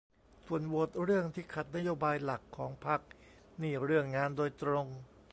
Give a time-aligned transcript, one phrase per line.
[0.45, 3.01] ส่วนโหวตเรื่องที่ขัดนโยบายหลักของพรรค
[3.61, 4.85] นี่เรื่องงานโดยตรง